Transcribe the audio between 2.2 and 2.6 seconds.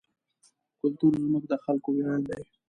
دی.